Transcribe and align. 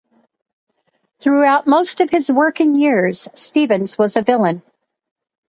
Throughout 1.19 1.67
most 1.67 2.01
of 2.01 2.09
his 2.09 2.31
working 2.31 2.73
years, 2.73 3.29
Stevens 3.35 3.99
was 3.99 4.17
a 4.17 4.23
villain. 4.23 4.63